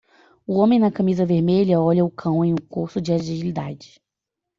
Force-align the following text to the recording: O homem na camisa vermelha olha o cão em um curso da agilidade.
O 0.47 0.57
homem 0.57 0.79
na 0.79 0.91
camisa 0.91 1.27
vermelha 1.27 1.79
olha 1.79 2.03
o 2.03 2.09
cão 2.09 2.43
em 2.43 2.53
um 2.53 2.57
curso 2.57 2.99
da 2.99 3.13
agilidade. 3.13 4.01